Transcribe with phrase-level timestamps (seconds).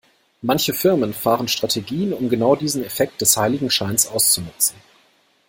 [0.41, 4.77] Manche Firmen fahren Strategien, um genau diesen Effekt des Heiligenscheins auszunutzen.